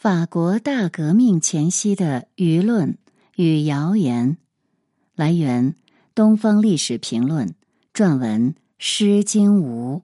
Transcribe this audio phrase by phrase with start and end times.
[0.00, 2.96] 法国大革命前夕的舆论
[3.36, 4.38] 与谣言，
[5.14, 5.72] 来源
[6.14, 7.48] 《东方历史评论》
[7.92, 9.96] 撰文《诗经吴》。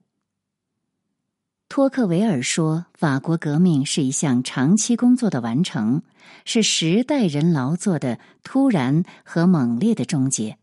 [1.71, 6.03] 托克维尔说：“法国革命是一项长期工作的完成，
[6.45, 10.59] 是十代人劳作的突然和猛烈的终结。”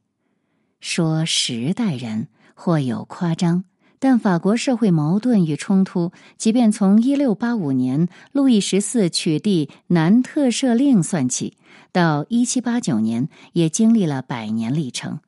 [0.79, 3.63] 说十代人或有夸张。
[4.03, 11.55] 但法国社会矛盾与冲突，即便从一六八五年路易十四取缔南特赦令算起，
[11.93, 15.21] 到一七八九年，也经历了百年历程。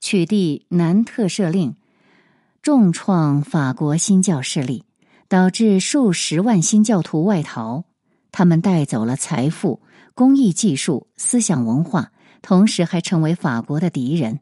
[0.00, 1.76] 取缔南特赦令，
[2.62, 4.82] 重创法国新教势力，
[5.28, 7.84] 导致数十万新教徒外逃。
[8.32, 9.80] 他们带走了财富、
[10.16, 12.10] 工艺技术、思想文化，
[12.42, 14.40] 同时还成为法国的敌人。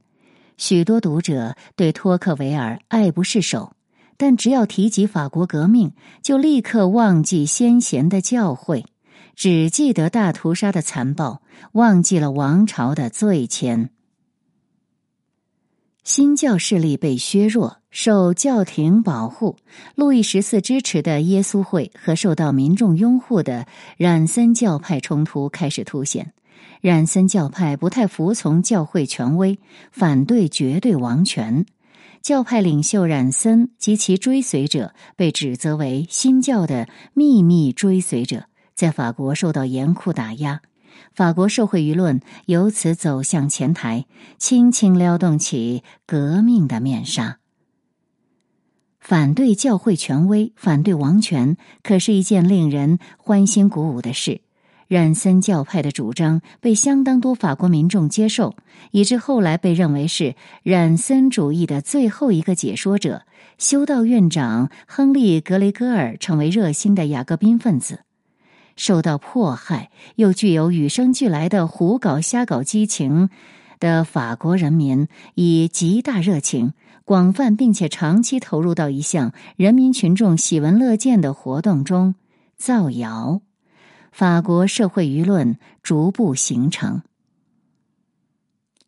[0.60, 3.72] 许多读者对托克维尔爱不释手，
[4.18, 8.84] 但只要提及法国革命，就立刻忘记先贤的教诲，
[9.34, 11.40] 只记得大屠杀的残暴，
[11.72, 13.88] 忘记了王朝的罪愆。
[16.04, 19.56] 新教势力被削弱，受教廷保护，
[19.94, 26.34] 路易十四支持的耶稣会和受到民众拥护的冉森教派冲突开始凸显。
[26.80, 29.58] 冉森教派不太服从教会权威，
[29.90, 31.66] 反对绝对王权。
[32.22, 38.44] 教派领袖冉森及其追随者被指责为新教的秘密追随者，
[38.74, 40.60] 在法国受到严酷打压。
[41.14, 44.04] 法国社会舆论由此走向前台，
[44.38, 47.38] 轻轻撩动起革命的面纱。
[49.00, 54.42] 反对教会权威，反对王权，可是一件令人欢欣鼓舞的事。
[54.90, 58.56] 冉森教派的主张被相当多法国民众接受，
[58.90, 63.22] 以致后来被认为是冉森主义的最后一个解说者。
[63.56, 68.00] 修道院长亨利·格雷戈尔成为热心的雅各宾分子。
[68.74, 73.30] 受到迫害又具有与生俱来的胡搞瞎搞激情
[73.78, 76.72] 的法国人民，以极大热情、
[77.04, 82.16] 广泛并且长期投入到一项人民群众喜闻乐见的活动中——
[82.58, 83.40] 造谣。
[84.12, 87.02] 法国社会舆论逐步形成。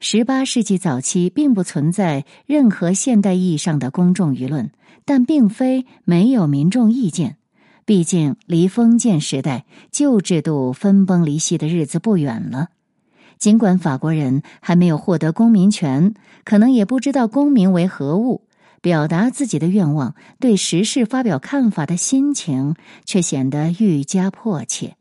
[0.00, 4.70] 十八世纪早期并不存在任何现代意义上的公众舆论，
[5.04, 7.36] 但并非没有民众意见。
[7.84, 12.68] 毕竟离封建时代旧制度分崩离析的日子不远了。
[13.38, 18.42] 尽管法国人还没有获得公民权，可能也不知道公民为何物，
[18.80, 24.96] 表达自己的愿望、对时事发表看法的心情，却显得愈加迫切。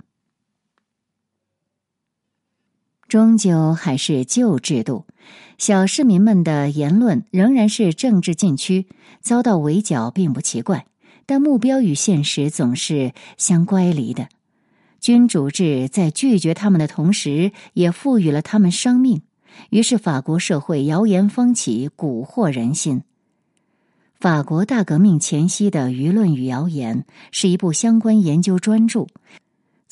[3.11, 5.03] 终究还是旧制度，
[5.57, 8.87] 小市民们的言论仍然是政治禁区，
[9.19, 10.85] 遭到围剿并不奇怪。
[11.25, 14.29] 但目标与现实总是相乖离的。
[15.01, 19.23] 君主制在拒绝他们的同时，也赋予了他们生命。
[19.71, 23.03] 于是，法国社会谣言风起，蛊惑人心。
[24.21, 29.07] 法国大革命前夕的舆论与谣言是一部相关研究专著。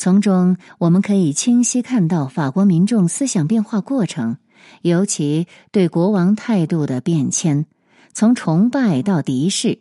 [0.01, 4.37] 从中，我们可以清晰看到法国民众思想变化过程，
[4.81, 7.65] 尤其对国王态度的变迁，
[8.13, 9.79] 从崇拜到敌视，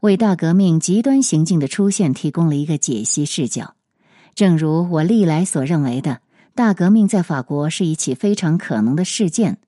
[0.00, 3.74] 为大革命极端行径的出现提供了一个解析视角。
[4.34, 6.22] 正如我历来所认为的，
[6.54, 9.58] 大革命在法国是一起非常可能的事件。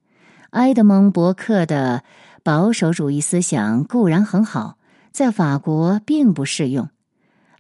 [0.52, 2.04] 埃德蒙·伯克的
[2.42, 4.78] 保守主义思想固然很好，
[5.12, 6.88] 在法国并不适用。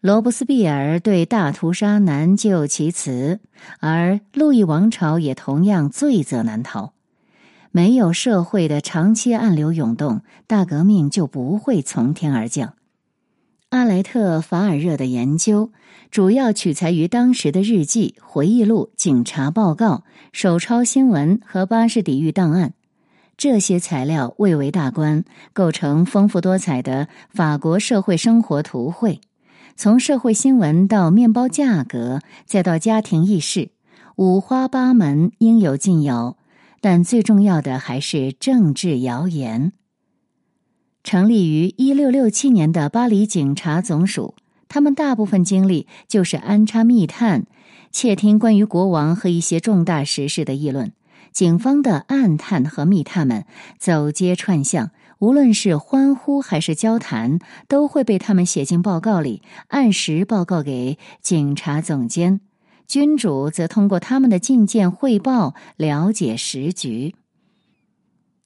[0.00, 3.38] 罗伯斯庇尔对大屠杀难就其词，
[3.80, 6.94] 而路易王朝也同样罪责难逃。
[7.70, 12.72] 没有社会的长期暗流涌动，大革命就不会从天而降。
[13.68, 15.70] 阿莱特·法尔热的研究
[16.10, 22.72] 主要取材于当时的日记、回忆录、警察报告、手抄新闻和巴士底狱档案。
[23.36, 29.20] 这些材料蔚为大观，构成丰富多彩的法国社会生活图绘。
[29.82, 33.70] 从社会新闻到面包价格，再到家庭轶事，
[34.16, 36.36] 五花八门，应有尽有。
[36.82, 39.72] 但最重要的还是政治谣言。
[41.02, 44.34] 成立于一六六七年的巴黎警察总署，
[44.68, 47.46] 他们大部分精力就是安插密探，
[47.90, 50.92] 窃听关于国王和一些重大时事的议论。
[51.32, 53.46] 警方的暗探和密探们
[53.78, 54.90] 走街串巷。
[55.20, 57.38] 无论是欢呼还是交谈，
[57.68, 62.40] 都会被他们写进报告里，按时报告给警察总监。
[62.86, 67.14] 君主则通过他们的觐见汇报了解时局。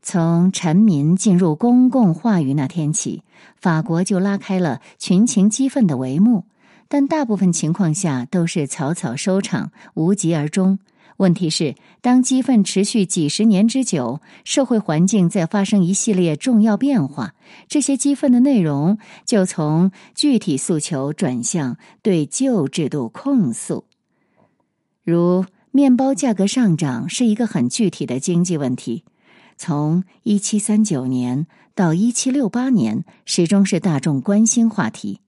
[0.02, 3.22] 从臣民进入公共话语那天起，
[3.56, 6.44] 法国就拉开了群情激愤的帷幕。
[6.88, 10.78] 但大部分情况下都是草草收场，无疾而终。
[11.16, 17.34] 问题是，当激愤持续几十年之久，社会环境在发生一系列重要变化，
[17.68, 23.84] 这些激愤的内容就从具体诉求转向对旧制度控诉。
[25.04, 29.04] 如面包价格上涨是一个很具体的经济问题，
[29.56, 35.20] 从一七三九年到一七六八年，始终是大众关心话题。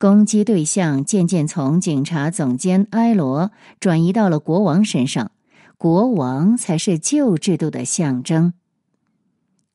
[0.00, 3.50] 攻击对象渐渐从警察总监埃罗
[3.80, 5.30] 转移到了国王身上，
[5.76, 8.54] 国王才是旧制度的象征。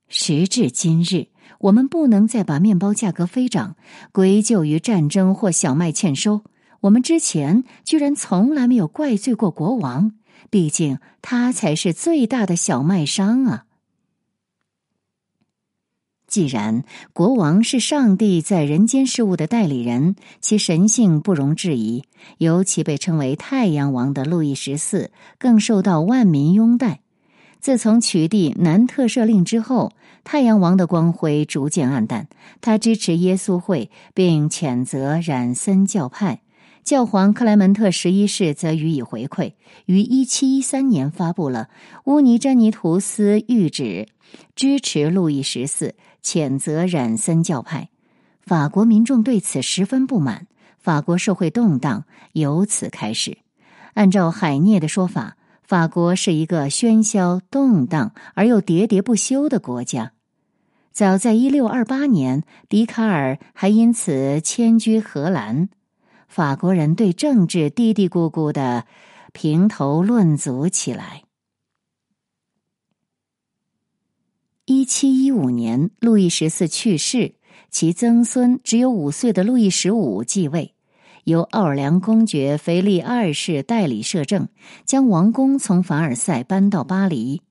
[0.08, 1.28] 时至今日，
[1.60, 3.76] 我们不能再把面包价格飞涨
[4.12, 6.42] 归咎于战争或小麦欠收。
[6.82, 10.14] 我们之前居然从来没有怪罪过国王，
[10.50, 13.65] 毕竟他才是最大的小麦商啊。
[16.28, 16.84] 既然
[17.14, 22.04] 国王是上帝在人间事务的代理人，其神性不容置疑。
[22.40, 27.02] 尤其被称为太阳王的路易十四，更受到万民拥戴。
[27.60, 29.92] 自从取缔南特赦令之后，
[30.24, 32.28] 太阳王的光辉逐渐暗淡。
[32.62, 36.42] 他支持耶稣会，并谴责染森教派。
[36.84, 39.54] 教皇克莱门特十一世则予以回馈，
[39.88, 41.70] 于一七一三年发布了
[42.04, 44.08] 乌尼詹尼图斯谕旨，
[44.56, 45.96] 支持路易十四。
[46.26, 47.90] 谴责染森教派，
[48.42, 50.48] 法国民众对此十分不满，
[50.80, 53.38] 法国社会动荡由此开始。
[53.94, 60.14] 按照海涅的说法，法国是一个喧嚣、动荡而又喋喋不休的国家。
[60.92, 65.70] 早在一六二八年，笛卡尔还因此迁居荷兰。
[66.28, 68.86] 法国人对政治嘀嘀咕咕的
[69.32, 71.25] 评头论足起来。
[74.68, 77.36] 一七一五年，路易十四去世，
[77.70, 80.74] 其曾孙只有五岁的路易十五继位，
[81.26, 84.48] 由奥尔良公爵腓力二世代理摄政，
[84.84, 87.44] 将王宫从凡尔赛搬到巴黎，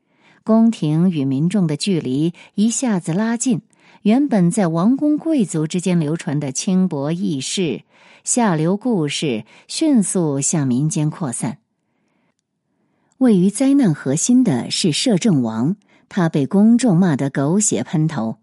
[0.42, 3.62] 宫廷与民众的距离一下子拉近，
[4.02, 7.82] 原本在王公贵族之间流传的轻薄轶事、
[8.24, 11.58] 下流故事，迅速向民间扩散。
[13.18, 15.76] 位于灾难核心的是摄政王。
[16.08, 18.36] 他被公众骂得狗血喷头。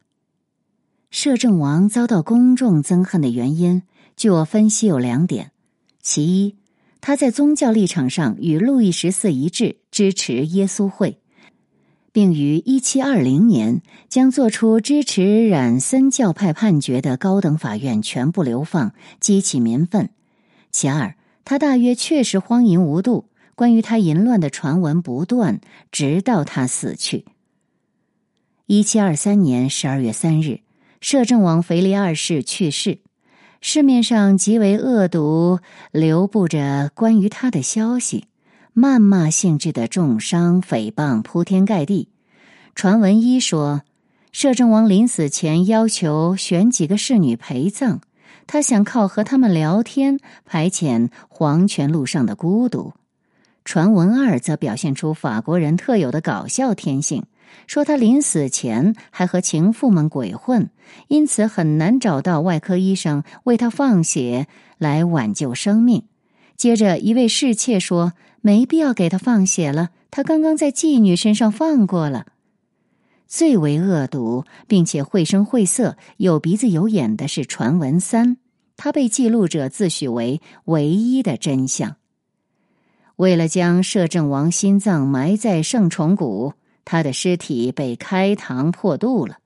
[1.10, 3.84] 摄政王遭到公众憎恨的原因，
[4.16, 5.52] 据我分析有两点：
[6.02, 6.56] 其一，
[7.02, 11.20] 他在宗教立场上与路易十四一致，支持耶稣会，
[12.14, 20.08] 并于一七二零年将做出支持染森教派判决的高等法院全部流放，激起民愤；
[20.72, 23.26] 其二，他大约确实荒淫无度，
[23.56, 25.60] 关于他淫乱的传闻不断，
[25.92, 27.26] 直到他死去。
[28.74, 30.62] 一七二三年十二月三日，
[31.02, 33.00] 摄政王腓力二世去世。
[33.60, 35.60] 市面上极为恶毒，
[35.92, 38.28] 流布着关于他的消息，
[38.74, 42.08] 谩骂性质的重伤诽谤铺天盖地。
[42.74, 43.82] 传闻一说，
[44.32, 48.00] 摄政王临死前要求选几个侍女陪葬，
[48.48, 52.94] 他想靠和他们聊天排遣黄泉路上的孤独。
[53.66, 57.26] 传闻二则表现出法国人特有的搞笑天性。
[57.68, 60.70] 说他临死前还和情妇们鬼混，
[61.08, 66.04] 因此很难找到外科医生为他放血来挽救生命。
[66.58, 72.28] 接着，一位侍妾说：“没必要给他放血了，他刚刚在妓女身上放过了。”
[73.28, 78.38] 最为恶毒并且绘声绘色、有鼻子有眼的是传闻三，
[78.76, 81.96] 他被记录者自诩为唯一的真相。
[83.16, 86.54] 为了将摄政王心脏埋在圣崇谷。
[86.92, 89.38] 他的尸体被开膛破肚了，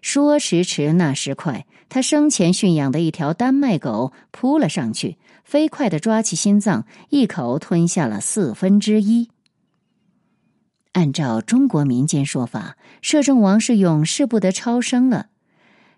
[0.00, 9.28] 说时迟，那时快，他生前驯养的一条丹麦狗扑了上去，飞快的抓起心脏，一口吞下了四分之一。
[10.92, 15.26] 按照中国民间说法，摄政王是永世不得超生了。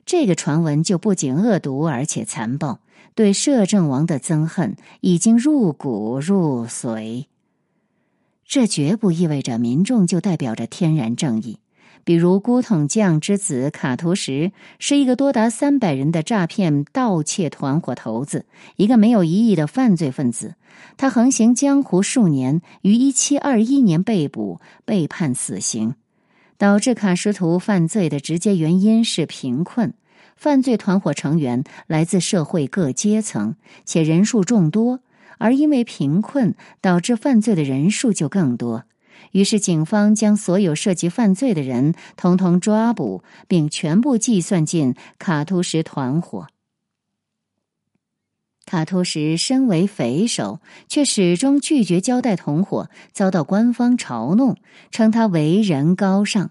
[0.04, 2.80] 这个传闻就不仅恶毒，而且残暴，
[3.14, 7.26] 对摄政王的憎恨已经入骨入髓。
[8.48, 11.58] 这绝不意味着民众就代表着天然正义。
[12.04, 20.54] 比如，古统匠之子卡图什是一个多达三百人的诈骗盗窃团伙头子，一个没有疑义的犯罪分子。
[20.96, 25.94] 他横行江湖数年，于一七二一年被捕，被判死刑。
[26.58, 29.92] 导致卡什图犯罪的直接原因是贫困。
[30.36, 35.00] 犯罪团伙成员来自社会各阶层，且人数众多。
[35.38, 38.84] 而因为贫困，导致犯罪的人数就更多。
[39.32, 46.46] 于是，警方将所有涉及犯罪的人通通抓捕，并全部计算进卡图什团伙。
[48.66, 54.56] 卡图什身为匪首，却始终拒绝交代同伙，遭到官方嘲弄，
[54.90, 56.50] 称他为人高尚。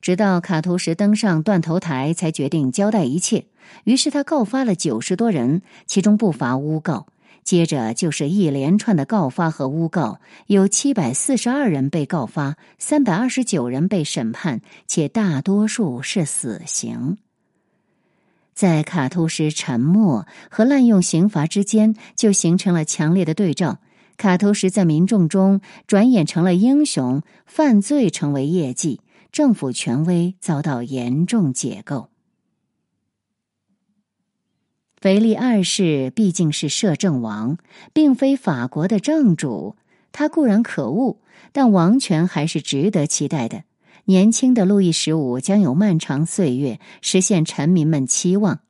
[0.00, 3.46] 直到卡图什登上断头台，才决定交代一切。
[3.84, 7.06] 于是他告发了九十多人，其中不乏诬告。
[7.42, 17.18] 接着就是一连串的告发和诬告，有七百四十二人被告发，三百二十九人被审判，且大多数是死刑。
[18.54, 23.78] 在卡图什沉默和滥用刑罚之间，就形成了强烈的对照。
[24.18, 29.00] 卡图什在民众中转眼成了英雄，犯罪成为业绩，
[29.32, 32.09] 政府权威遭到严重解构。
[35.00, 37.56] 腓力二世毕竟是摄政王，
[37.94, 39.76] 并非法国的正主。
[40.12, 41.18] 他固然可恶，
[41.52, 43.62] 但王权还是值得期待的。
[44.04, 48.60] 年轻的路易十五将有漫长岁月实现臣民们期望。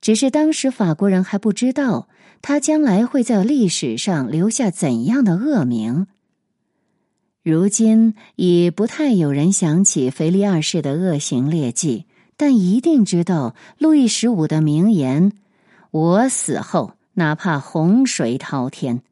[0.00, 2.08] 只是当时法国人还不知道
[2.40, 6.06] 他将来会在历史上留下怎样的恶名。
[7.42, 12.04] 如今已不太有人想起腓力二世的恶行劣迹。
[12.38, 15.32] 但一定知道路易十五的名言
[15.90, 19.02] ：“我死后，哪怕洪水滔天。”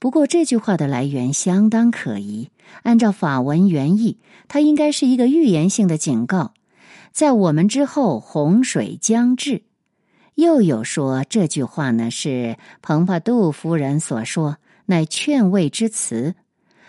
[0.00, 2.50] 不过这句话的来源相当可疑。
[2.82, 6.52] 按照法文原意，它应该是一个预言性的警告：
[7.12, 9.62] 在我们之后，洪水将至。
[10.34, 16.34] 又有说这句话呢是蓬帕杜夫人所说，乃劝慰之词。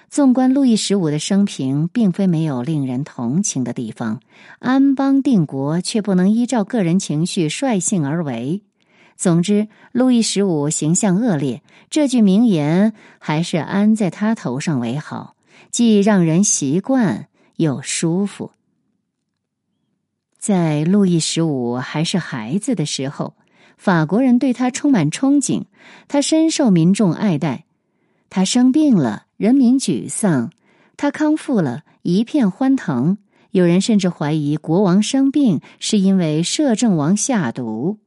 [0.09, 4.21] 纵观路易十五的生平，并非没有令人同情的地方。
[4.59, 8.63] 安邦定国，却不能依照个人情绪率性而为。
[9.17, 15.35] 总之，路易十五形象恶劣，这句名言还是安在他头上为好，
[15.71, 18.51] 既让人习惯又舒服。
[20.39, 23.35] 在路易十五还是孩子的时候，
[23.77, 25.65] 法国人对他充满憧憬，
[26.07, 27.65] 他深受民众爱戴。
[28.29, 29.26] 他生病了。
[29.37, 30.51] 人民沮丧，
[30.97, 33.19] 他康复了，一片欢腾。
[33.51, 37.99] 有人甚至怀疑国王生病是因为摄政王下毒。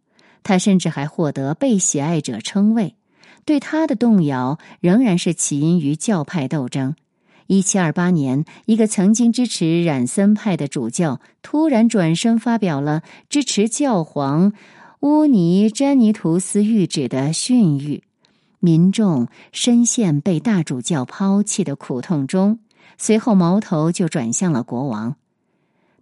[0.42, 2.96] 他甚至还获得被喜爱者称谓。
[3.44, 6.96] 对他的动摇，仍然是起因于教派斗争。
[7.46, 14.52] 一七二八年，一个曾经支持染森派的主教突然转身，发表了支持教皇
[15.00, 18.02] 乌尼詹尼图斯谕旨的训谕。
[18.60, 22.60] 民众深陷被大主教抛弃的苦痛中，
[22.98, 25.16] 随后矛头就转向了国王。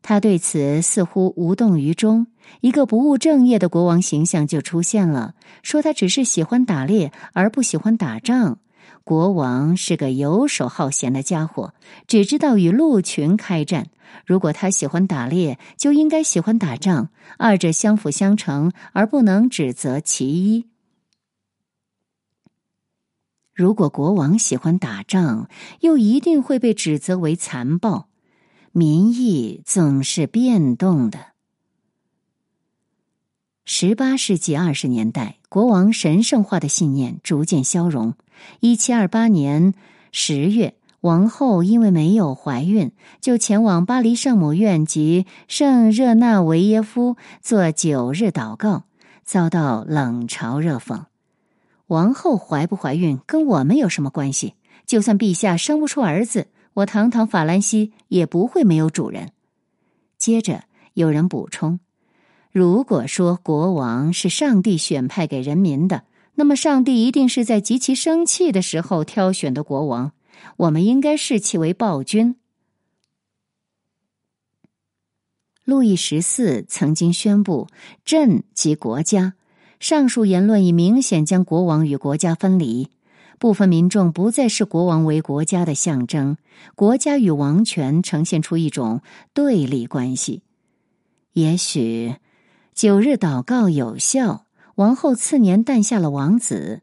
[0.03, 2.27] 他对此似乎无动于衷。
[2.61, 8.59] 一个不务正业的国王形象就出现了，说他只是喜欢打猎而不喜欢打仗。
[9.05, 11.75] 国王是个游手好闲的家伙，
[12.07, 13.89] 只知道与鹿群开战。
[14.25, 20.67] 如果他喜欢打猎，就应该喜欢打仗，二者相辅相成，而不能只择其一。
[23.59, 25.49] 如果国王喜欢打仗，
[25.81, 28.07] 又一定会被指责为残暴。
[28.71, 31.19] 民意总是变动的。
[33.65, 38.15] 十八世纪二十年代，国王神圣化的信念逐渐消融。
[38.61, 39.75] 一七二八年
[40.13, 48.85] 十月，王后因为没有怀孕，就前往巴黎圣母院及圣热那维耶夫做九日祷告，
[49.25, 51.08] 遭到冷嘲热讽。
[51.89, 54.55] 王后怀不怀孕跟我们有什么关系？
[54.87, 59.33] 就算陛下生不出儿子，我堂堂法兰西也不会没有主人。
[60.17, 60.65] 接着
[60.95, 61.81] 有人补充：
[62.53, 66.05] 如果说国王是上帝选派给人民的，
[66.35, 70.13] 那么上帝一定是在极其生气的时候挑选的国王。
[70.57, 72.37] 我们应该视其为暴君。
[75.65, 77.69] 路易十四曾经宣布
[78.05, 79.35] ：“朕及国家。”
[79.81, 82.89] 上述言论已明显将国王与国家分离，
[83.39, 86.37] 部分民众不再视国王为国家的象征，
[86.75, 90.43] 国家与王权呈现出一种对立关系。
[91.35, 92.17] 也许
[92.75, 94.45] 九日祷告有效，
[94.75, 96.81] 王后次年诞下了王子。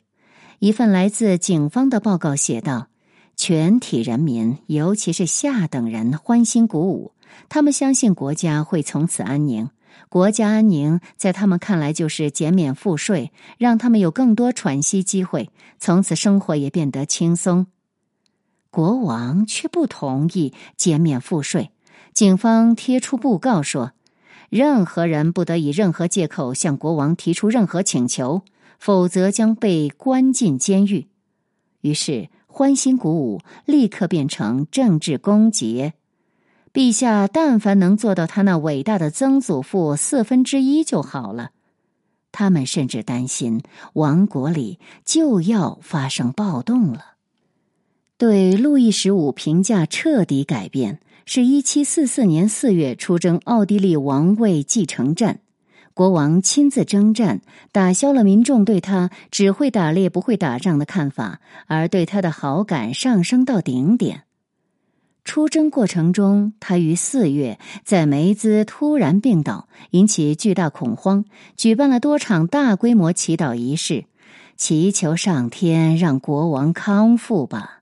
[0.60, 2.88] 一份来自警方的报告写道
[3.36, 7.12] ：“全体人民，尤其是下等人，欢欣鼓舞，
[7.50, 9.70] 他们相信国家会从此安宁。”
[10.10, 15.50] 国家安宁，在他们看来就是减免赋税，让他们有更多喘息机会，
[15.80, 17.68] 从此生活也变得轻松。
[18.70, 21.72] 国王却不同意减免赋税。
[22.14, 23.92] 警方贴出布告说，
[24.50, 28.44] 任何人不得以任何借口向国王提出任何请求，
[28.80, 31.08] 否则将被关进监狱。
[31.82, 35.94] 于是，欢欣鼓舞立刻变成政治攻击。
[36.76, 41.52] 陛下，但凡能做到他那伟大的曾祖父四分之一就好了。
[42.34, 43.62] 他们甚至担心
[43.94, 47.14] 王国里就要发生暴动了。
[48.18, 55.40] 对路易十五评价彻底改变，是一七四四年四月出征奥地利王位继承战，
[55.94, 57.40] 国王亲自征战，
[57.72, 64.24] 打消了民众对他只会打猎不会打仗的看法，而对他的好感上升到顶点。
[65.26, 71.26] 出征过程中，他于四月在梅兹突然病倒，引起巨大恐慌，
[71.58, 74.06] 举办了多场大规模祈祷仪式，
[74.56, 77.82] 祈求上天让国王康复吧。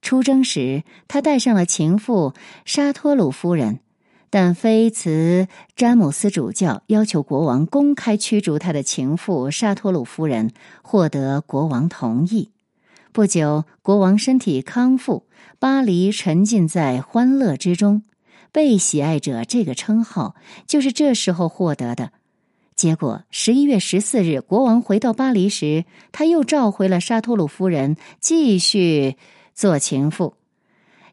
[0.00, 2.32] 出征时，他带上了情妇
[2.64, 3.80] 沙托鲁夫人，
[4.30, 10.50] 但菲茨詹姆斯主教要求国王公开驱逐他的情妇沙托鲁夫人，
[10.82, 12.50] 获得国王同意。
[13.12, 15.26] 不久，国王身体康复，
[15.58, 18.02] 巴黎沉浸在欢乐之中。
[18.52, 20.36] 被喜爱者这个称号
[20.66, 22.12] 就是这时候获得的。
[22.76, 29.16] 结果，十一月十四日，国王回到巴黎时，他又召回了沙托鲁夫人，继续。
[29.54, 30.34] 做情妇，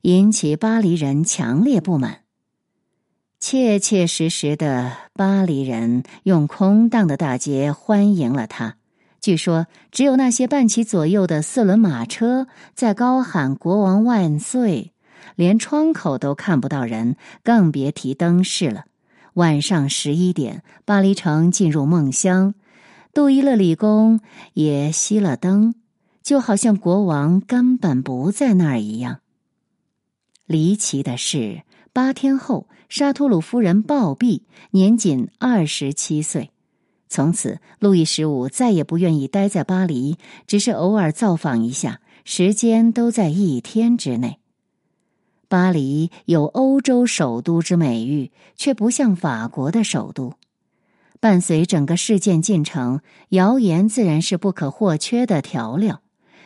[0.01, 2.21] 引起巴黎人强烈不满。
[3.39, 8.77] 切切实实的巴黎人用空荡的大街欢迎了他。
[9.21, 14.93] 据说，只有那些伴其左右的四轮马车在高喊“国王万岁”，
[15.37, 18.85] 连窗口都看不到人，更别提灯饰了。
[19.35, 22.55] 晚上十一点，巴黎城进入梦乡，
[23.13, 24.19] 杜伊勒里宫
[24.53, 25.75] 也熄了灯。
[26.23, 29.19] 就好像国王根本不在那儿一样。
[30.45, 31.63] 离奇的是，
[31.93, 36.51] 八天后，沙托鲁夫人暴毙，年仅二十七岁。
[37.13, 40.15] 从此，路易十五再也不愿意待在巴黎，
[40.48, 44.39] 只是偶尔造访一下，时间都在一天之内。
[45.50, 50.36] 巴黎有欧洲首都之美誉，却不像法国的首都。
[51.20, 56.01] 伴随整个事件进程，谣言自然是不可或缺的调料。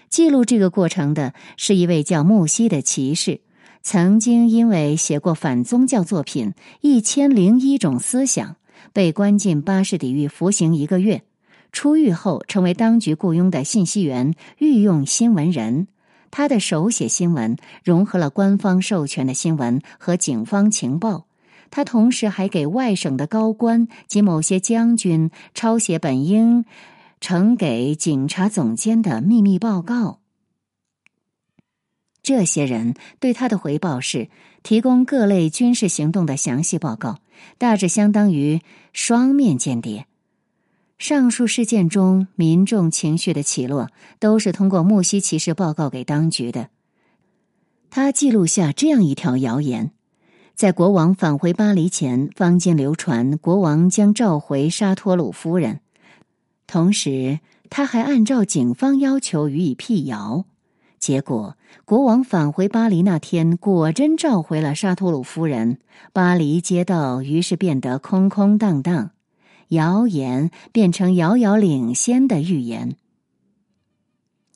[0.10, 3.42] 记录这个过程的是一位叫木西的骑士，
[3.84, 6.50] 曾经因为写过反宗教作品
[6.82, 8.50] 《一千零一种思想》，
[8.96, 11.24] 被关进巴士底狱服刑一个月。
[11.74, 15.90] 出狱后，成为当局雇佣的信息员、御用新闻人。
[16.32, 21.26] 他的手写新闻融合了官方授权的新闻和警方情报。
[21.70, 26.64] 他同时还给外省的高官及某些将军抄写本应。
[27.20, 30.20] 呈给警察总监的秘密报告。
[32.26, 34.30] 这些人对他的回报是
[34.64, 37.20] 提供各类军事行动的详细报告，
[37.60, 38.62] 大致相当于
[38.94, 40.08] 双面间谍。
[40.98, 46.70] 上述事件中民众情绪的起落，都是通过木西骑士报告给当局的。
[47.92, 49.92] 他记录下这样一条谣言：
[50.56, 55.82] 在国王返回巴黎前，坊间流传国王将召回沙托鲁夫人。
[56.66, 60.46] 同时，他还按照警方要求予以辟谣。
[61.06, 65.78] 结果，国王返回巴黎那天，果真召回了沙托鲁夫人。
[66.14, 69.12] 巴黎街道于是变得空空荡荡，
[69.68, 72.96] 谣言变成遥遥领先的预言。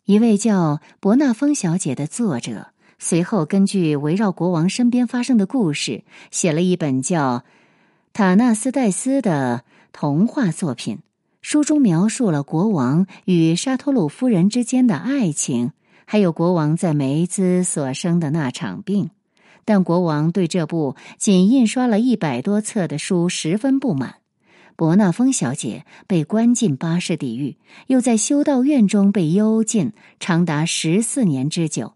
[0.05, 7.38] 一位叫伯纳丰小姐的作者，随后根据围绕国王身边发生的故事，写了一本叫
[8.12, 10.97] 《塔纳斯戴斯》的童话作品。
[11.41, 15.73] 书中描述了国王与沙托鲁夫人之间的爱情，
[16.12, 19.12] 还有国王在梅兹所生的那场病。
[19.63, 24.15] 但国王对这部仅印刷了一百多册的书十分不满。
[24.76, 31.93] 伯纳丰小姐被关进巴士底狱，又在修道院中被幽禁，长达十四年之久。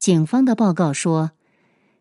[0.00, 1.30] 警方的报告说，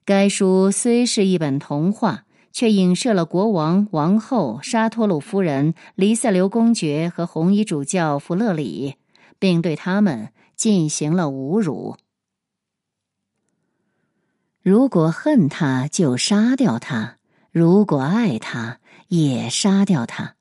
[0.06, 2.24] 该书虽是一本童话。
[2.52, 8.94] 却影射了国王、王后、沙托鲁夫人、黎塞留公爵和红衣主教弗勒里，
[9.40, 10.30] 并对他们
[10.64, 11.98] 进行了侮辱。
[14.62, 17.18] 如果恨他，就杀掉他；
[17.52, 20.36] 如果爱他，也杀掉他。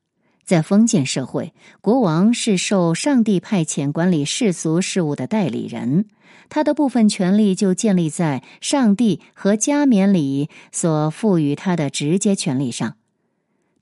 [0.45, 6.05] 在封建社会，国王是受上帝派遣管理世俗事务的代理人，
[6.47, 12.95] 他的部分权力就建立在上帝和加冕礼所赋予他的直接权利上。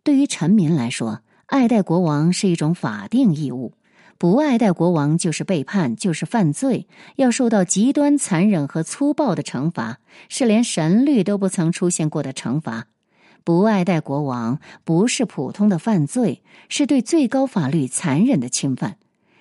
[0.01, 3.73] 对于臣民来说，爱戴国王是一种法定义务，
[4.21, 9.97] 不爱戴国王就是背叛，就是犯罪，要受到极端残忍和粗暴的惩罚，
[10.29, 12.85] 是连神律都不曾出现过的惩罚。
[13.43, 18.97] 不爱戴国王不是普通的犯罪，是对最高法律残忍的侵犯。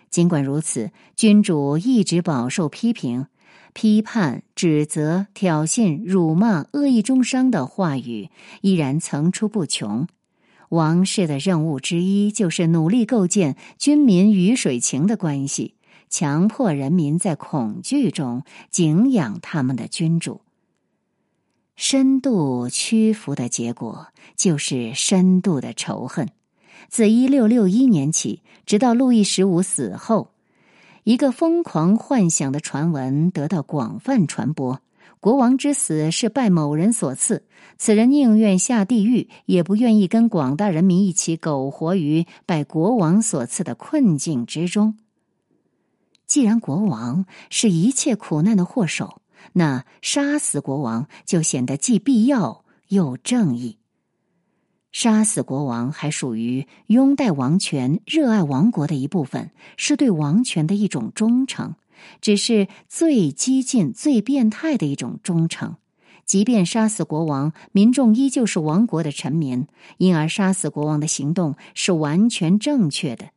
[0.08, 3.26] 尽管如此，君主一直饱受批评、
[3.74, 8.30] 批判、指责、挑衅、辱骂、恶意中伤的话语
[8.62, 10.06] 依然层出不穷。
[10.70, 15.74] 王室的任务之一就是努力构建军民鱼水情的关系，
[16.08, 20.42] 强迫人民在恐惧中敬仰他们的君主。
[21.74, 26.28] 深度屈服的结果就是深度的仇恨。
[26.88, 30.30] 自一六六一年起，直到路易十五死后，
[31.02, 34.80] 一个疯狂幻想的传闻得到广泛传播：
[35.20, 37.44] 国王之死是拜某人所赐，
[37.78, 44.96] 此人宁愿下地狱，也不愿意跟广大人民一起苟活于拜国王所赐的困境之中。
[46.26, 49.20] 既然国王是一切苦难的祸首。
[49.52, 53.78] 那杀死国王就显得既必要又正义。
[54.92, 61.74] 杀死国王还属于拥戴王权、热爱王国的一部分，是对王权的一种忠诚，
[62.20, 65.76] 只是最激进、最变态的一种忠诚。
[66.24, 69.66] 即便杀死国王，民众依旧是王国的臣民，
[69.98, 73.30] 因而杀死国王的行动是完全正确的。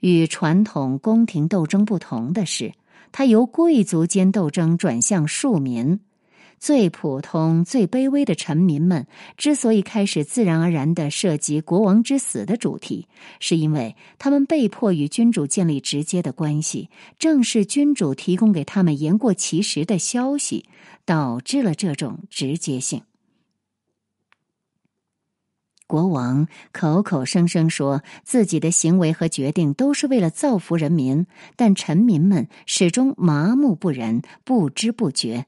[0.00, 2.72] 与传统宫廷斗争不同的是。
[3.14, 6.00] 它由贵族间斗争转向庶民，
[6.62, 13.08] 最普通、最卑微的臣民们之所以开始自然而然的涉及国王之死的主题，
[13.40, 16.88] 是因为他们被迫与君主建立直接的关系。
[17.18, 20.66] 正是君主提供给他们言过其实的消息，
[21.04, 23.02] 导致了这种直接性。
[25.88, 35.46] 国王口口声声说自己的行为和决定都是为了造福人民，但臣民们始终麻木不仁、不知不觉。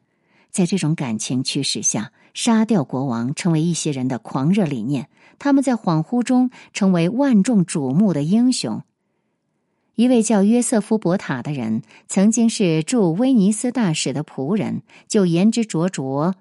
[0.54, 5.08] 在这种感情驱使下，杀掉国王成为一些人的狂热理念。
[5.40, 8.84] 他们在恍惚中成为万众瞩目的英雄。
[9.96, 16.36] 一位叫约瑟夫·博塔的人，曾经是驻威尼斯大使的仆人，就言之灼灼、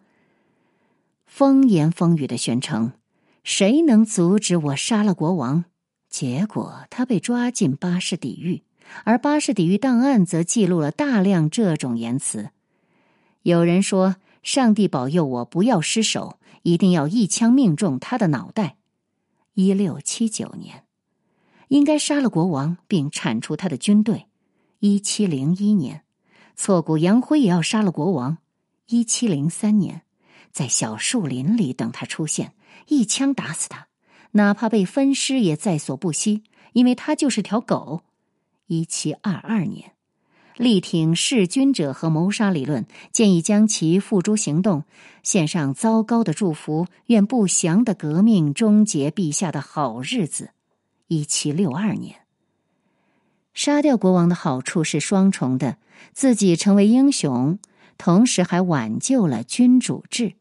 [1.25, 2.91] 风言风语的宣称。
[3.43, 5.65] 谁能阻止我杀了国王？
[6.07, 8.61] 结果他被抓进巴士底狱，
[9.05, 12.51] 而巴士底狱档案则记录了大量这种言辞。
[13.43, 18.77] 有人说：“上帝保佑我不要失手，一定要一枪命中他的脑袋。”
[19.53, 20.85] 一六七九年，
[21.67, 24.25] 应该杀了国王并铲除他的军队。
[24.79, 26.03] 一七零一年，
[26.55, 28.39] 挫骨扬灰也要杀了国王。
[28.87, 30.01] 一七零三年，
[30.51, 32.53] 在小树林里等他出现。
[32.87, 33.87] 一枪打死他，
[34.31, 38.03] 哪怕被分尸也在所不惜，因为他就是条狗。
[38.67, 39.91] 一七二二年，
[40.57, 44.83] 力挺弑君者和谋杀理论，建议将其付诸行动，
[45.23, 50.51] 献上糟糕的祝福，愿不祥的革命终结陛下的好日子。
[51.07, 52.21] 一七六二年，
[53.53, 55.77] 杀掉国王的好处是双重的：
[56.13, 57.59] 自己成为英雄，
[57.97, 60.33] 同时还挽救了君主制。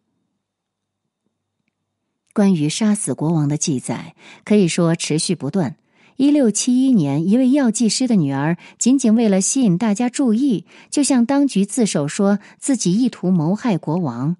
[2.32, 5.76] 关于杀死国王的记载可以说持续不断。
[6.22, 14.36] 一六七一年，一位药剂师的女儿仅仅为了吸引大家注意，就向当局自首，说自己意图谋害国王。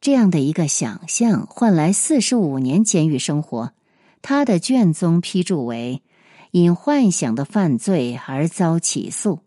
[0.00, 3.72] 这样的一个想象换来四十五年监狱生活。
[4.20, 6.02] 他的卷宗批注为
[6.50, 9.38] 因幻想的犯罪而遭起诉。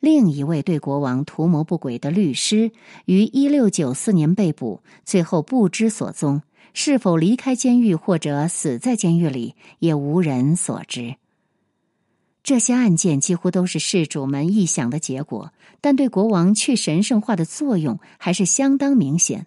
[0.00, 2.72] 另一位对国王图谋不轨的律师
[3.04, 6.40] 于一六九四年被捕，最后不知所踪。
[6.74, 11.16] 是否离开监狱或者死在监狱里，也无人所知。
[12.42, 19.46] 这些案件几乎都是事主们臆想的结果，但对国王去神圣化的作用还是相当明显。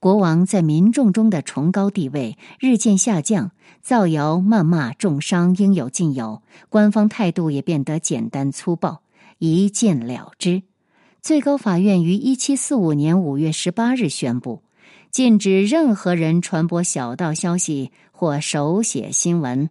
[0.00, 3.50] 国王在民众中的崇高地位日渐下降，
[3.82, 9.02] 造谣、谩骂、重伤应有尽有，官方态度也变得简单粗暴，
[9.38, 10.62] 一剑了之。
[11.20, 14.62] 最高法院于一七四五年五月十八日宣布。
[15.10, 19.70] 禁止任何人传播小道消息或手写新闻。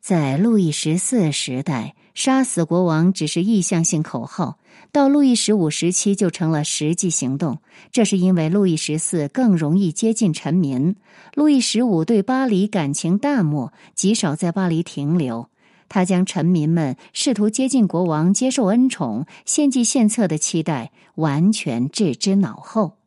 [0.00, 4.58] 在路易十四时代，杀死国王只是意向性口号；
[4.90, 7.58] 到路易十五时期，就成了实际行动。
[7.92, 10.96] 这是因为路易十四更容易接近臣民。
[11.34, 15.48] 路易十五对巴黎感情淡漠，极少在巴黎停留。
[15.90, 22.99] 他将臣民们试图接近国王、接受恩宠、献计献策的期待完全置之脑后。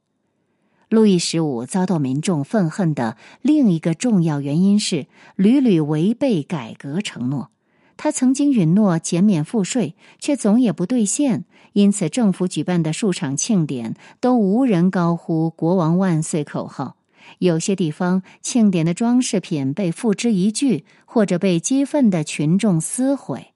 [0.93, 7.49] 路易十五遭到民众愤恨的另一个重要原因是屡屡违背改革承诺。
[7.97, 16.95] 他曾经允诺减免赋税，却总也不兑现，因此政府举办的数场庆典都无人高呼“国王万岁”口号。
[17.39, 23.47] 有些地方庆典的装饰品被付之一炬，或者被激愤的群众撕毁。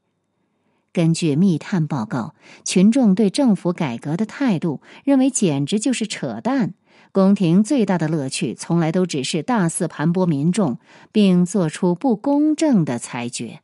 [0.91, 2.33] 根据密探报告，
[2.65, 6.73] 群众对政府改革的态度认为简直就是扯淡。
[7.11, 10.77] 宫廷最大的乐趣，从来都只是大肆盘剥民众，
[11.11, 13.61] 并做出不公正的裁决。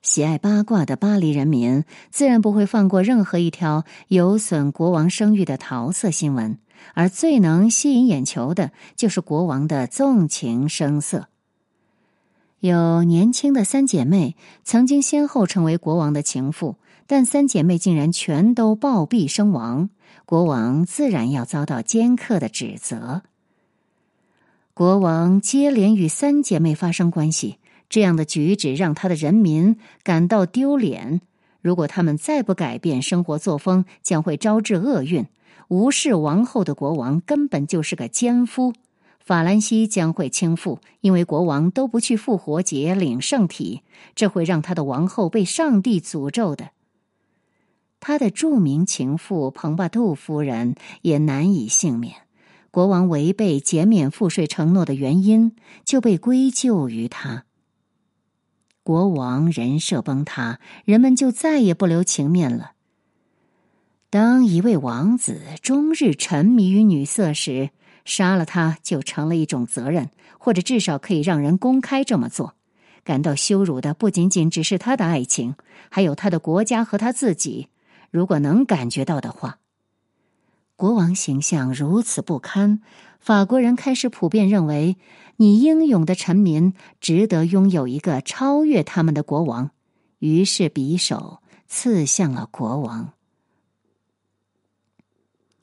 [0.00, 6.58] 喜爱八卦的巴黎人民，自然不会放过任何一条有损国王声誉的桃色新闻，
[6.94, 11.28] 而最能吸引眼球的，就是国王的纵情声色。
[12.60, 16.76] 有年轻的三姐妹曾经先后成为国王的情妇。
[17.06, 19.90] 但三姐妹竟然全都暴毙身亡，
[20.26, 23.22] 国王自然要遭到尖刻的指责。
[24.72, 27.58] 国王接连与三姐妹发生关系，
[27.88, 31.20] 这样的举止让他的人民感到丢脸。
[31.60, 35.26] 如果他们再不改变生活作风，将会招致厄运。
[35.68, 38.72] 无视王后的国王根本就是个奸夫。
[39.20, 43.82] 法兰西将会倾覆，因为国王都不去复活节领圣体，
[44.14, 46.70] 这会让他的王后被上帝诅咒的。
[48.06, 52.16] 他的著名情妇蓬巴杜夫人也难以幸免。
[52.70, 57.44] 国王违背减免赋税承诺的原因就被归咎于他。
[58.82, 62.72] 国王人设崩塌，人们就再也不留情面了。
[64.10, 67.70] 当一位王子终日沉迷于女色时，
[68.04, 72.54] 杀了他就成了一种责任，或者至少可以让人公开这么做。
[73.02, 75.54] 感到羞辱的不仅仅只是他的爱情，
[75.88, 77.68] 还有他的国家和他自己。
[78.14, 79.58] 如果能感觉到的话，
[80.76, 82.80] 国王形象如此不堪，
[83.18, 84.96] 法国人开始普遍认为，
[85.34, 89.72] 你英勇的臣民值得拥有一个超越他们的国王，
[90.20, 93.14] 于是匕首刺向了国王。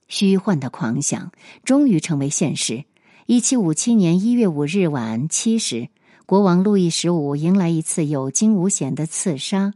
[0.10, 1.32] 虚幻的狂想
[1.64, 2.84] 终于成为现实。
[3.28, 5.88] 一七五七年一月五日晚七时，
[6.26, 9.74] 国王路易十五迎来一次有惊无险的刺杀。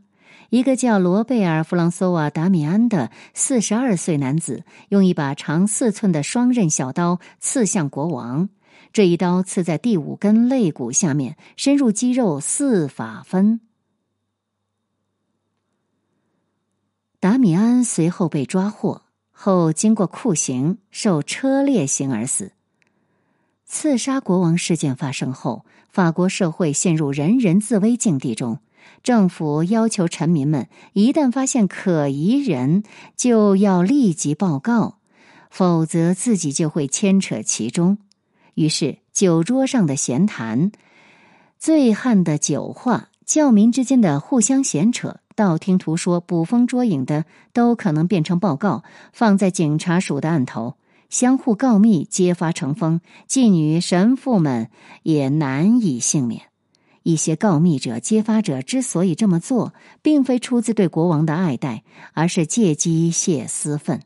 [0.50, 8.50] 一个叫罗贝尔·弗朗索瓦·达米安的四十二岁男子，用一把长四寸的双刃小刀刺向国王。
[8.94, 13.60] 这一刀刺在第五根肋骨下面，深入肌肉四法分。
[17.20, 22.54] 达米安随后被抓获，后经过酷刑，受车裂刑而死。
[23.66, 28.60] 刺杀国王事件发生后，法国社会陷入人人自危境地中。
[29.04, 32.84] 政府要求臣民们，一旦发现可疑人，
[33.16, 34.98] 就要立即报告，
[35.50, 37.98] 否则自己就会牵扯其中。
[38.56, 40.72] 于是，酒桌上的闲谈、
[41.58, 50.76] 醉汉的酒话、教民之间的互相闲扯、道听途说、捕风捉影的，都可能变成报告，放在警察署的案头，
[51.10, 53.02] 相互告密，揭发成风。
[53.28, 54.70] 妓女、神父们
[55.04, 56.44] 也难以幸免。
[57.06, 64.02] 一些告密者、揭发者之所以这么做，并非出自对国王的爱戴，而是借机泄私愤。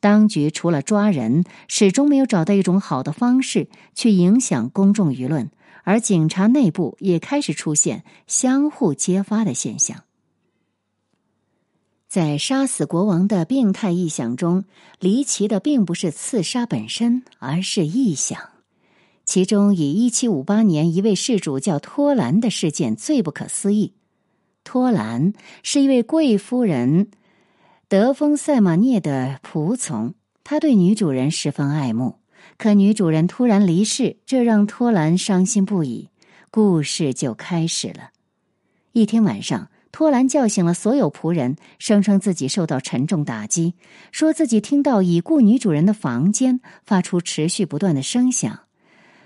[0.00, 5.52] 当局除了抓人，始终没有找到一种好的方式去影响公众舆论，
[5.84, 10.02] 而警察内部也开始出现相互揭发的现象。
[12.08, 14.64] 在杀死国王的病态臆想中，
[14.98, 18.51] 离奇的并不是刺杀本身，而是臆想。
[19.32, 23.94] 其中以一七五八年一位事主叫托兰的事件最不可思议。
[24.62, 27.08] 托兰是一位贵夫人
[27.88, 30.12] 德丰塞马涅的仆从，
[30.44, 32.16] 他对女主人十分爱慕。
[32.58, 36.10] 可女主人突然离世，这让托兰伤心不已。
[36.50, 38.10] 故事就开始了。
[38.92, 43.72] 一天晚上，托兰叫醒了所有仆人，声称自己受到沉重打击，
[44.10, 48.60] 说自己听到已故女主人的房间发出持续不断的声响。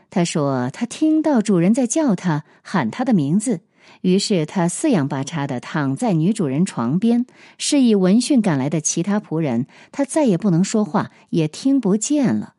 [0.09, 3.61] 他说：“他听到主人在叫他，喊他的名字。
[4.01, 7.27] 于是他四仰八叉的躺在女主人床边，
[7.59, 12.55] 示意闻讯赶来的其他仆人，他再也不能说话，也听不见了。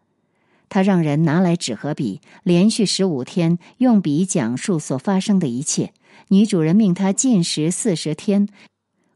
[0.69, 5.93] 他让人拿来纸和笔，连续十五天用笔讲述所发生的一切。
[6.27, 8.47] 女主人命他禁食四十天，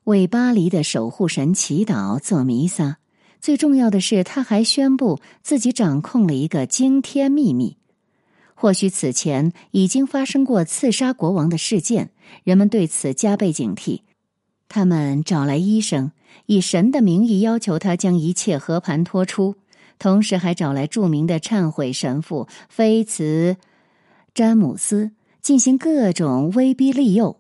[0.06, 2.98] 为巴黎的守护神祈祷、做弥撒。
[3.42, 7.78] 最重要的是，他还宣布自己掌控了一个惊天秘密。”
[8.62, 12.12] 或许此前已经发生过刺杀国王的事件，
[12.44, 14.02] 人们对此加倍警惕。
[14.70, 16.12] 他们找来医生，
[16.46, 19.56] 以神的名义要求他将一切和盘托出，
[19.98, 23.58] 同时还找来著名的忏悔神父菲茨
[24.36, 25.10] 詹姆斯
[25.42, 27.40] 进行各种威逼利诱。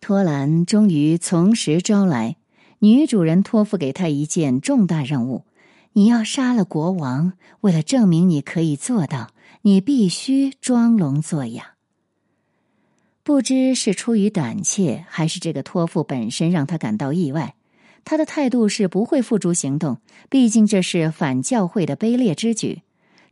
[0.00, 2.36] 托兰终于从实招来，
[2.78, 5.44] 女主人托付给他一件重大任务：
[5.92, 7.34] 你要杀了国王。
[7.60, 9.33] 为了证明你可以做到。
[9.66, 11.76] 你必须装聋作哑。
[13.22, 17.54] 不知是出于胆怯，还是这个托付本身让他感到意外，
[18.04, 19.96] 他的态度是不会付诸行动，
[20.28, 22.82] 毕竟这是反教会的卑劣之举。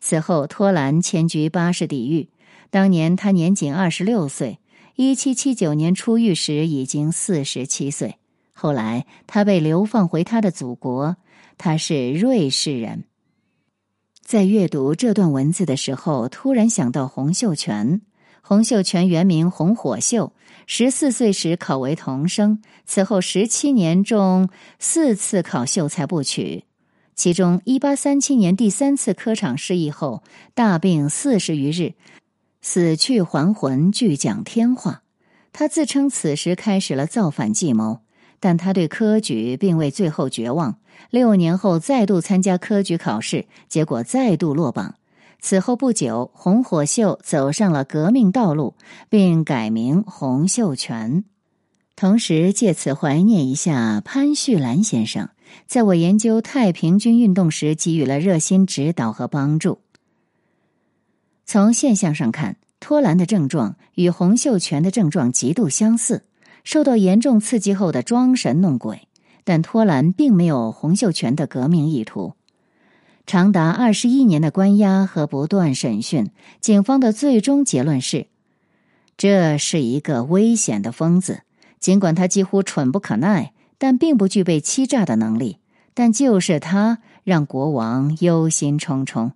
[0.00, 2.30] 此后，托兰迁居巴士底狱，
[2.70, 4.58] 当年他年仅二十六岁。
[4.96, 8.16] 一七七九年出狱时已经四十七岁。
[8.54, 11.18] 后来，他被流放回他的祖国。
[11.58, 13.04] 他是瑞士人。
[14.22, 18.00] 在阅读这段文字的时候，突然想到洪秀全。
[18.44, 20.32] 洪秀全原名洪火秀，
[20.66, 26.64] 十四岁时考为童生，此后十七年中四次考秀才不取。
[27.14, 31.94] 其中，一八三七年第三次科场失意后，大病四十余日，
[32.60, 35.02] 死去还魂，据讲天话。
[35.52, 38.00] 他自称此时开始了造反计谋，
[38.42, 40.78] 但他对科举并未最后绝望。
[41.10, 44.96] 六年后，再度参加科举考试，结果再度落榜。
[45.38, 48.74] 此后不久，洪火秀走上了革命道路，
[49.08, 51.22] 并改名洪秀全。
[51.94, 55.28] 同时，借此怀念一下潘旭兰先生，
[55.68, 59.78] 在我研究太平军运动时给予了热心指导和帮助。
[61.46, 66.24] 从现象上看，托兰的症状与洪秀全的症状极度相似，
[66.64, 69.08] 受到严重刺激后的装神弄鬼。
[69.44, 72.34] 但托兰并没有洪秀全的革命意图。
[73.26, 78.28] 长达二十一年的关押和不断审讯，警方的最终结论是：
[79.16, 81.40] 这是一个危险的疯子。
[81.80, 85.58] 尽管他几乎蠢不可耐，但并不具备欺诈的能力。
[85.94, 89.32] 但就是他让国王忧心忡忡。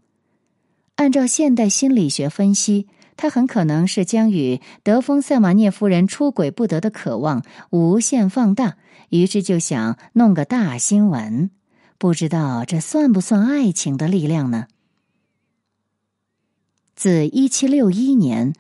[0.95, 8.77] 按照现代心理学分析，他很可能是将与德丰塞马涅夫人出轨不得的渴望无限放大，
[9.09, 11.51] 于是就想弄个大新闻。
[11.99, 14.67] 不知道这算不算爱情的力量呢？
[16.95, 18.55] 自一七六一年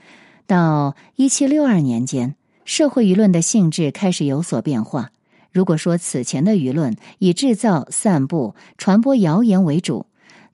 [0.46, 5.10] 到一七六二年间，社会舆论的性质开始有所变化。
[5.52, 10.06] 如果说此前的舆论以制造、散布、传播谣言为主，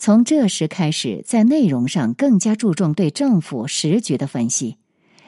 [0.04, 4.78] 从这时开始，在内容上更加注重对政府时局的分析。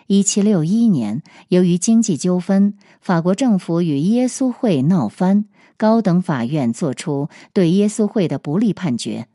[0.09, 5.45] 一七六一年，由于经济纠纷，法国政府与耶稣会闹翻。
[5.77, 9.29] 高等法院作出对耶稣会的不利判决，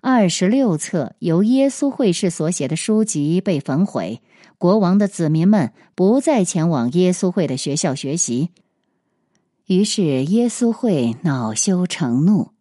[0.00, 4.22] 二十六册由耶稣会士所写的书籍被焚毁。
[4.58, 8.50] 国王的子民们不再前往耶稣会的学校学习，
[9.66, 12.53] 于是耶稣会恼羞成怒。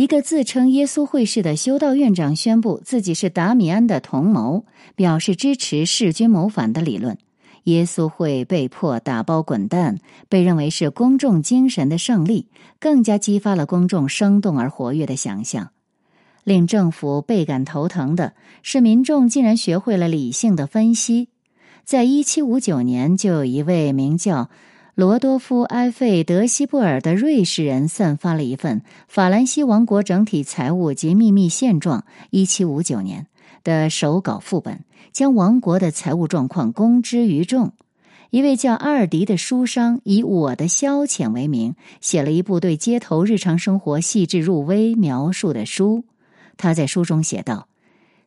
[0.00, 4.64] 一个自称耶稣会士的修道院长宣布自己是达米安的同谋，
[4.96, 7.18] 表示支持弑君谋反的理论。
[7.64, 9.98] 耶稣会被迫打包滚蛋，
[10.30, 12.46] 被认为是公众精神的胜利，
[12.78, 15.68] 更加激发了公众生动而活跃的想象。
[16.44, 18.32] 令政府倍感头疼的
[18.62, 21.28] 是，民众竟然学会了理性的分析。
[21.84, 24.48] 在一七五九年，就有一位名叫
[24.94, 32.00] 罗多夫·埃费德西布尔的瑞士人散发了一份《法兰西王国整体财务及秘密现状》
[32.30, 33.26] （一七五九年）
[33.64, 34.80] 的手稿副本。
[35.12, 37.72] 将王国的财务状况公之于众。
[38.30, 46.04] 一位叫阿尔迪的书商以“我的消遣”为名，写了一部对街头日常生活细致入微描述的书。
[46.56, 47.66] 他在书中写道：“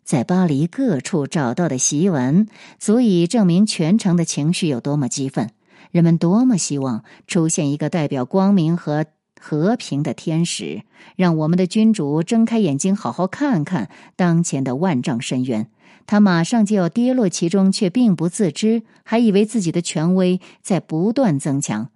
[0.04, 2.48] 在巴黎各处找到的檄文，
[2.80, 5.52] 足以证明全城的情绪有多么激愤，
[5.94, 9.06] 人们多么希望出现一个代表光明和
[9.40, 10.82] 和平的天使，
[11.16, 15.70] 让我们的君主睁开眼睛，好好看看当前的万丈深渊。”
[16.08, 21.92] 他马上就要跌落其中，却并不自知，还以为自己的权威在不断增强。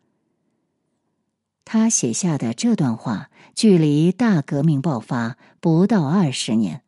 [1.66, 6.84] 他写下的这段话，距离大革命爆发不到二十年，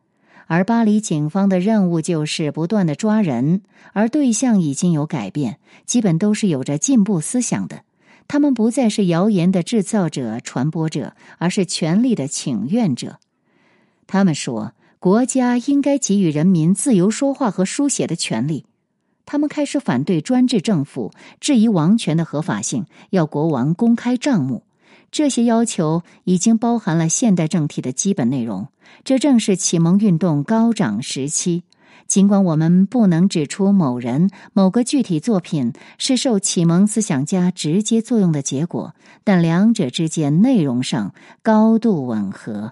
[0.50, 3.62] 而巴黎警方的任务就是不断的抓人，
[3.94, 7.84] 而对象已经有改变，基本都是有着进步思想的。
[8.28, 13.20] 他们不再是谣言的制造者、传播者，而是权力的请愿者。
[14.08, 14.74] 他们说。
[15.02, 18.66] 国家应该给予人民自由说话和书写的权利。
[19.26, 24.64] 他们开始反对专制政府，质疑王权的合法性，要国王公开账目。
[25.12, 28.68] 这些要求已经包含了现代政体的基本内容。
[29.04, 31.64] 这正是启蒙运动高涨时期。
[32.08, 42.72] 尽管我们不能指出某人、某个具体作品是受启蒙思想家直接作用的结果，但两者之间内容上高度吻合。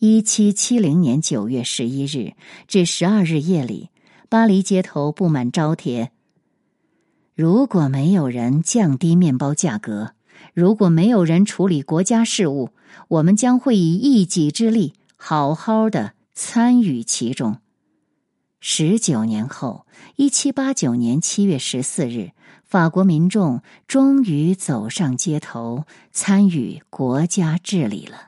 [0.00, 2.32] 一七七零年九月十一日
[2.66, 3.90] 至十二日夜里，
[4.28, 6.10] 巴黎街头布满招贴。
[7.38, 10.14] 如果没有人降低面包价格，
[10.54, 12.70] 如果没有人处理国家事务，
[13.06, 17.58] 我们将会以一己之力好好的参与其中。
[18.58, 19.86] 十九年后，
[20.16, 22.32] 一七八九年七月十四日，
[22.64, 28.27] 法国民众终于走上街头，参与国家治理了。